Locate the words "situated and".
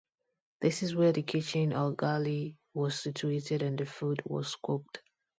2.99-3.77